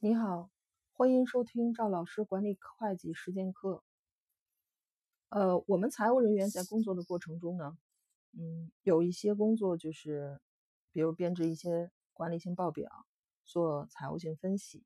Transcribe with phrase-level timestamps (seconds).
[0.00, 0.48] 你好，
[0.92, 3.82] 欢迎收听赵老师管理会计实践课。
[5.28, 7.76] 呃，我们财务人员在工作的过程中呢，
[8.30, 10.38] 嗯，有一些工作就是，
[10.92, 12.88] 比如编制一些管理性报表，
[13.44, 14.84] 做财务性分析。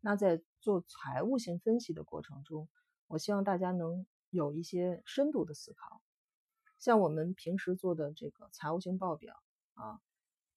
[0.00, 2.68] 那在做财务性分析的过程中，
[3.06, 6.02] 我希望大家能有一些深度的思考。
[6.78, 9.42] 像我们平时做的这个财务性报表
[9.72, 10.02] 啊，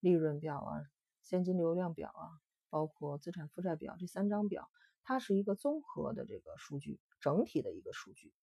[0.01, 0.83] 利润表啊，
[1.21, 2.42] 现金流量表啊。
[2.73, 4.67] 包括资产负债表这三张表，
[5.03, 8.33] 它是一个综合的这个数据，整体的一个数据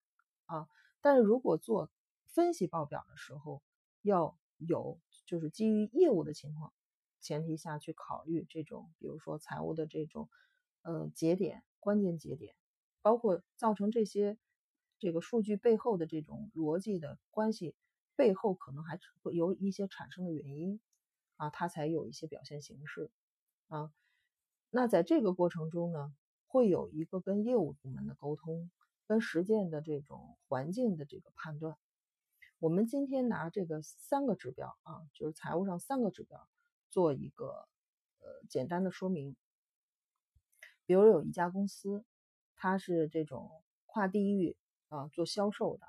[0.46, 0.68] 啊。
[1.00, 1.90] 但是如果做
[2.28, 3.60] 分析报表的时候，
[4.02, 6.72] 要有就是基于业务的情况
[7.18, 10.30] 前提下去考虑这种，比如说财务的这种
[10.82, 12.54] 呃节点、关键节点，
[13.02, 14.38] 包括造成这些
[15.00, 17.74] 这个数据背后的这种逻辑的关系
[18.14, 20.80] 背后，可能还会有一些产生的原因
[21.34, 23.10] 啊，它才有一些表现形式
[23.66, 23.92] 啊。
[24.72, 26.14] 那在这个过程中呢，
[26.46, 28.70] 会有一个跟业务部门的沟通，
[29.08, 31.76] 跟实践的这种环境的这个判断。
[32.60, 36.48] 我们今天拿这个三个指标啊，就是财务上三个指标
[36.88, 37.66] 做一个
[38.20, 39.34] 呃简单的说明。
[40.86, 42.04] 比如有一家公司，
[42.54, 43.50] 它是这种
[43.86, 44.56] 跨地域
[44.88, 45.88] 啊做销售的，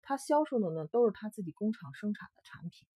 [0.00, 2.88] 它销售的呢都是他自己工厂生产的产品，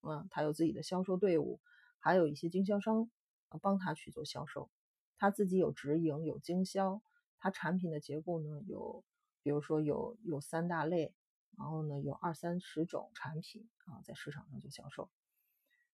[0.00, 1.60] 嗯，他有自己的销售队伍，
[1.98, 3.10] 还有一些经销商。
[3.56, 4.68] 帮他去做销售，
[5.16, 7.00] 他自己有直营有经销，
[7.38, 9.02] 他产品的结构呢有，
[9.42, 11.14] 比如说有有三大类，
[11.56, 15.08] 然后呢有二三十种产品啊在市场上做销售。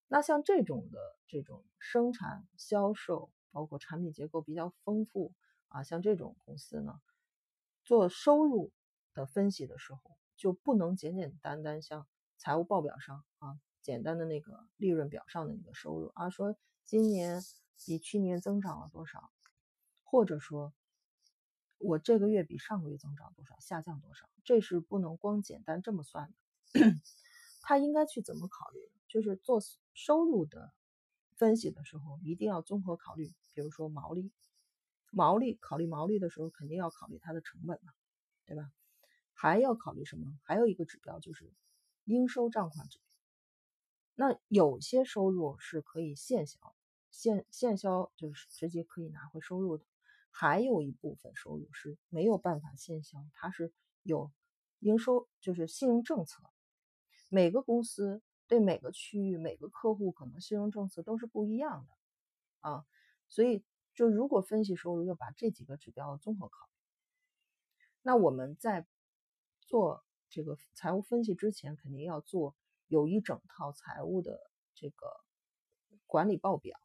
[0.09, 5.33] 那像这种的这种生产销售，包括产品结构比较丰富
[5.69, 7.01] 啊，像这种公司呢，
[7.85, 8.73] 做收入
[9.13, 10.01] 的分析的时候，
[10.37, 16.57] 就不能简简单单像财务报表上啊简单的那个利润表上的那个收入啊说。
[16.87, 17.41] 今年
[17.87, 19.31] 比去年增长了多少？
[20.03, 20.75] 或者说，
[21.79, 24.29] 我这个月比上个月增长多少，下降多少？
[24.45, 26.31] 这是不能光简单这么算
[26.73, 26.81] 的。
[27.63, 28.81] 他应该去怎么考虑？
[29.09, 29.63] 就是做
[29.95, 30.75] 收入的
[31.37, 33.33] 分析的时候，一定要综合考虑。
[33.55, 34.31] 比如说毛利，
[35.11, 37.95] 毛利考虑毛利的时候，肯定要考虑它的成本嘛，
[38.45, 38.71] 对吧？
[39.33, 40.39] 还要考虑什么？
[40.43, 41.51] 还有一个指标就是
[42.05, 42.87] 应收账款。
[44.17, 46.77] 那有些收入是可以现销，
[47.11, 49.85] 现现销就是直接可以拿回收入的，
[50.31, 53.73] 还有一部分收入是没有办法现销，它是
[54.05, 54.31] 有
[54.79, 56.45] 应收，就是信用政策。
[57.29, 62.87] 每个公司对每个区域、每个客户可能信用政策都是不一样的啊，
[63.29, 63.65] 所以
[63.95, 66.73] 就如果分析收入，要把这几个指标综合考虑。
[68.03, 68.87] 那我们在
[69.61, 72.55] 做这个财务分析之前，肯定要做。
[72.89, 74.39] 有一整套财务的
[74.75, 75.07] 这个
[76.07, 76.79] 管理报表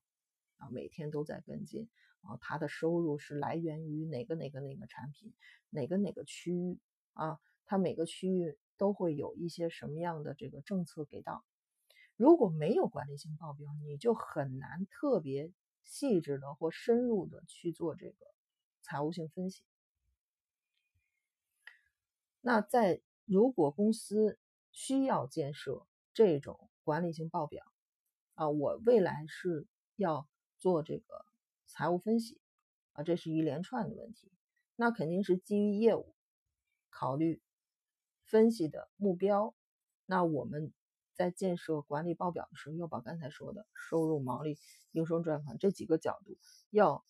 [0.58, 1.90] 啊，每天都在跟进
[2.22, 5.34] 啊，他的收入是来源于哪个哪个哪个产品，
[5.70, 6.80] 哪个哪个区域
[7.14, 11.44] 啊，他每个区域都会有一些什么样的这个政策给到。
[12.16, 15.52] 如果没有管理性报表，你就很难特别
[15.84, 18.26] 细致的或深入的去做这个
[18.82, 19.64] 财务性分析。
[22.42, 24.40] 那在如果公司
[24.72, 27.64] 需要建设，这种管理性报表
[28.36, 30.28] 啊，我未来是要
[30.58, 31.26] 做这个
[31.68, 32.40] 财务分析
[32.94, 34.32] 啊，这是一连串的问题。
[34.76, 36.16] 那肯定是基于业务
[36.90, 37.42] 考虑
[38.24, 39.54] 分析的目标。
[40.06, 40.74] 那我们
[41.14, 44.58] 在建设管理报表的时候，要把刚才说的收入、毛利、
[44.92, 46.38] 应收账款这几个角度，
[46.70, 47.06] 要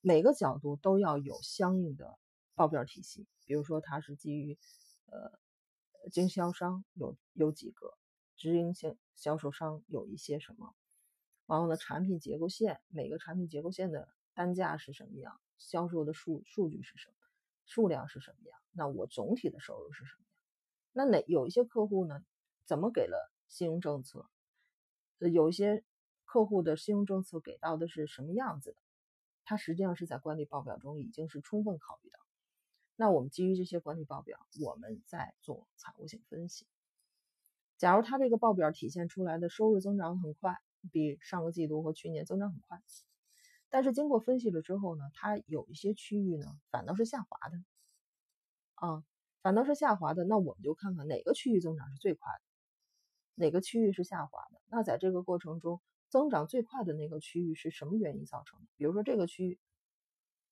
[0.00, 2.18] 每个角度都要有相应的
[2.54, 3.26] 报表体系。
[3.44, 4.58] 比如说，它是基于
[5.06, 5.38] 呃
[6.10, 7.99] 经销商有有几个。
[8.40, 10.74] 直营性销售商有一些什么？
[11.44, 15.38] 然后呢，产品结构线每个产品结构线的单价是什么样？
[15.58, 17.14] 销售的数数据是什么？
[17.66, 18.58] 数量是什么样？
[18.72, 20.30] 那我总体的收入是什么样？
[20.92, 22.24] 那哪有一些客户呢？
[22.64, 24.30] 怎么给了信用政策？
[25.18, 25.84] 有一些
[26.24, 28.78] 客户的信用政策给到的是什么样子的？
[29.44, 32.18] 它实际上是在管理报表中已经是充分考虑到。
[32.96, 36.66] 那我们基于这些管理报表，我们在做财务性分析。
[37.80, 40.54] 假如它这个报表体现出来的收入增长很快，
[40.92, 42.78] 比上个季度和去年增长很快，
[43.70, 47.56] 但是经过分析了之后呢，它有一些区域呢反倒是下滑的，
[48.74, 49.02] 啊，
[49.40, 52.40] 反倒是下滑的，那我们就看看哪个区域增长是最快的，
[53.36, 54.60] 哪个区域是下滑的。
[54.66, 55.80] 那在这个过程中，
[56.10, 58.66] 增长最快的那个区域是什么原因造成的？
[58.76, 59.58] 比如说这个区域，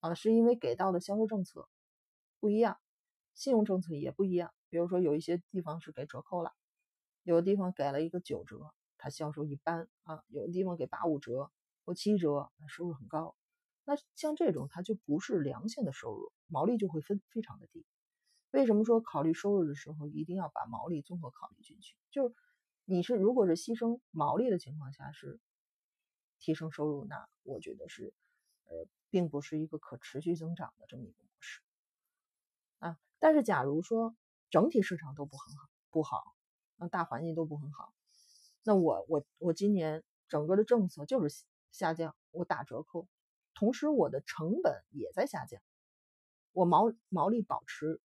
[0.01, 1.69] 啊，是因为给到的销售政策
[2.41, 2.79] 不一样，
[3.35, 6.53] 信用政策也不一样，比如说有一些地方是给折扣了。
[7.29, 11.51] 有的地方给了一个九折，它销售一般啊；有的地方给八五折
[11.85, 13.37] 或七折，收入很高。
[13.85, 17.85] 那像这种它就不是良性的收入，毛利就会分非常的低。
[18.51, 21.97] 为什么说考虑收入的时候一定要把毛利综合考虑进去？
[22.11, 22.35] 就是
[22.87, 25.39] 你是如果是牺牲毛利的情况下是
[26.39, 28.15] 提升收入，那我觉得是
[28.65, 31.61] 呃并不是一个可持续增长的这么一个模式
[32.79, 32.99] 啊。
[33.19, 34.17] 但是假如说
[34.49, 36.35] 整体市场都不很好不好，
[36.79, 37.93] 那大环境都不很好，
[38.63, 43.07] 那我我我今年整个的政策就是下降，我打折扣。
[43.55, 45.61] 同时，我的成本也在下降，
[46.53, 48.01] 我毛毛利保持，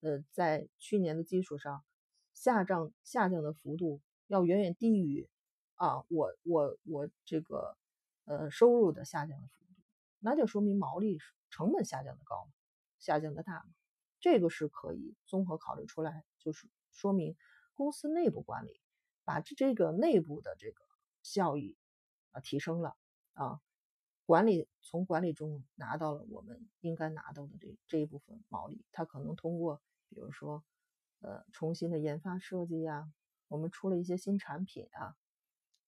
[0.00, 1.84] 呃，在去年的基础上
[2.32, 5.28] 下降下降的幅度要远远低于
[5.76, 7.76] 啊，我我我这个
[8.24, 9.80] 呃收入的下降的幅度，
[10.18, 11.20] 那就说明毛利
[11.50, 12.48] 成本下降的高
[12.98, 13.64] 下降的大，
[14.18, 17.36] 这个是可以综合考虑出来，就是说明
[17.74, 18.80] 公司内部管理
[19.24, 20.80] 把这这个内部的这个
[21.22, 21.76] 效益
[22.32, 22.96] 啊提升了
[23.32, 23.60] 啊。
[24.26, 30.64] 管理从管理中拿到了我们应该拿到的这这一部分毛利，它可能通过比如说
[31.20, 33.12] 呃重新的研发设计呀，
[33.48, 35.14] 我们出了一些新产品啊，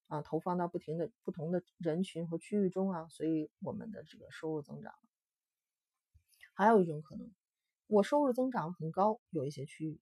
[0.08, 4.92] 啊投放到不停的不同的人群和区域中啊，所以我们的这个收入增长。
[6.52, 7.30] 还有一种可能，
[7.86, 9.98] 我收入增长很高，有一些区域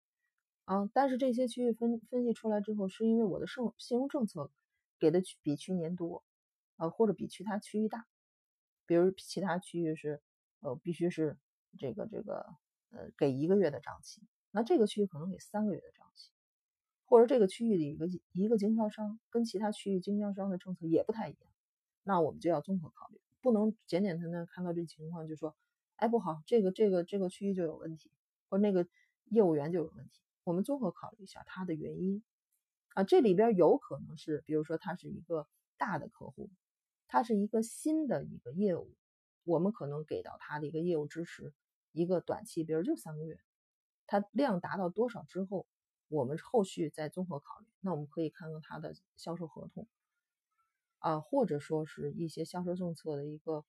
[0.65, 4.51] 啊，但是这些区域分分析出来之后，是因为我的信信用政策
[4.99, 6.25] 给的比去年多，
[6.77, 8.07] 啊或者比其他区域大。
[8.87, 10.21] 比如其他区域是，
[10.61, 11.39] 呃，必须是
[11.79, 12.55] 这个这个，
[12.91, 14.21] 呃，给一个月的账期，
[14.51, 16.31] 那这个区域可能给三个月的账期，
[17.07, 21.51] 或者这个区域的一个一个经销商跟其他区域经销商的政策也不太一样，
[22.03, 25.57] 那我们就要综合考虑，不能简简单单看到这情况就说，
[25.97, 28.11] 哎，不好，这个这个这个区域就有问题，
[28.51, 28.87] 或那个
[29.31, 32.23] 业务员就有问题，我们综合考虑一下它的原因，
[32.95, 36.51] 啊，这里边有可能是，比如说它是一个大的客户。
[37.07, 38.97] 它是一个新的一个业务，
[39.45, 41.53] 我们可能给到它的一个业务支持，
[41.93, 43.39] 一个短期，比如就三个月，
[44.07, 45.67] 它量达到多少之后，
[46.09, 47.67] 我们后续再综合考虑。
[47.81, 49.87] 那我们可以看看它的销售合同，
[50.99, 53.65] 啊，或者说是一些销售政策的一个，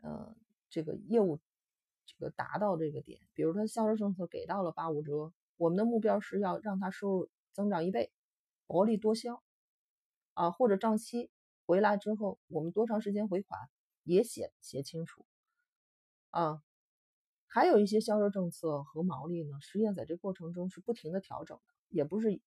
[0.00, 0.34] 呃，
[0.70, 1.40] 这个业务
[2.06, 8.10] 这个达到这个点，比如说销售政策给到了八五折，我们的目标是要让它收入增长一倍，
[8.66, 9.42] 薄利多销，
[10.32, 11.30] 啊，或者账期。
[11.66, 13.68] 回来之后，我们多长时间回款
[14.02, 15.26] 也写写清楚
[16.30, 16.62] 啊。
[17.46, 22.40] 还有一些销售政策和毛利呢，实际上在这过程中是不停的调整的，也不是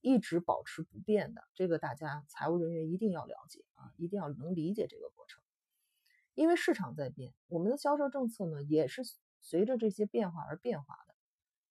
[0.00, 1.42] 一直保持不变的。
[1.54, 5.42] 这个大家财务人员一定要了解啊，一定要能理解这个过程。
[6.34, 9.02] 因为市场在变，我们的销售政策呢也是
[9.40, 11.13] 随着这些变化而变化的，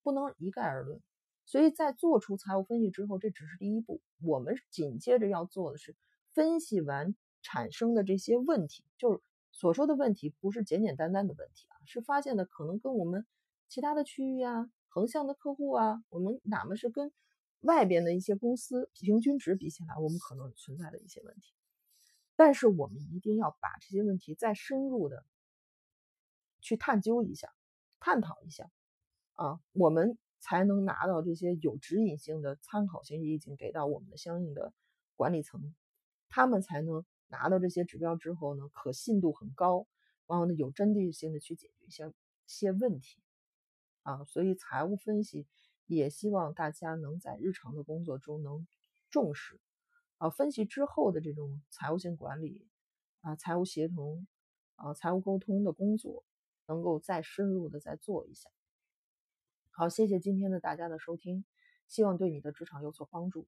[0.03, 1.01] 不能一概而论。
[1.45, 5.95] 所以在做出财务分析之后，这只是第一步，我们紧接着要做的是。
[6.35, 9.21] 分析完产生的这些问题，就是
[9.51, 13.27] 所说的问题，不是简简单单的问题啊，是发现的可能跟我们
[13.67, 17.11] 其他的区域啊、横向的客户啊，我们哪怕是跟
[17.59, 21.53] 外边的一些公司平均值比起来，我们可能存在的一些问题。
[22.35, 25.23] 但是我们一定要把这些问题再深入的
[26.61, 27.53] 去探究一下、
[27.99, 28.71] 探讨一下
[29.33, 34.73] 啊，我们才能拿到这些有指引性的参考性意见，给到我们的相应的
[35.15, 35.73] 管理层。
[36.29, 39.87] 他们才能拿到这些指标之后呢，可信度很高，
[40.27, 42.11] 然后呢有针对性的去解决一些
[42.47, 43.21] 些问题
[44.01, 44.23] 啊。
[44.25, 45.47] 所以财务分析
[45.85, 48.67] 也希望大家能在日常的工作中能
[49.09, 49.59] 重视
[50.17, 50.29] 啊。
[50.29, 52.67] 分析之后的这种财务性管理
[53.21, 54.27] 啊、财务协同
[54.75, 56.23] 啊、财务沟通的工作，
[56.67, 58.49] 能够再深入的再做一下。
[59.75, 61.45] 好，谢谢今天的大家的收听，
[61.87, 63.47] 希望对你的职场有所帮助。